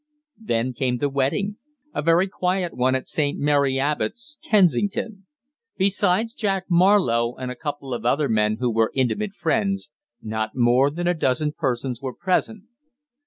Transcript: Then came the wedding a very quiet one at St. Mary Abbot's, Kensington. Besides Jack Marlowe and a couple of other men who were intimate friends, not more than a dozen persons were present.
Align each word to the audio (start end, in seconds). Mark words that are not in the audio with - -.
Then 0.41 0.73
came 0.73 0.97
the 0.97 1.09
wedding 1.11 1.57
a 1.93 2.01
very 2.01 2.27
quiet 2.27 2.73
one 2.75 2.95
at 2.95 3.07
St. 3.07 3.37
Mary 3.37 3.77
Abbot's, 3.77 4.39
Kensington. 4.49 5.27
Besides 5.77 6.33
Jack 6.33 6.63
Marlowe 6.71 7.35
and 7.35 7.51
a 7.51 7.55
couple 7.55 7.93
of 7.93 8.03
other 8.03 8.27
men 8.27 8.57
who 8.59 8.71
were 8.71 8.91
intimate 8.95 9.35
friends, 9.35 9.91
not 10.19 10.55
more 10.55 10.89
than 10.89 11.05
a 11.07 11.13
dozen 11.13 11.51
persons 11.51 12.01
were 12.01 12.15
present. 12.15 12.63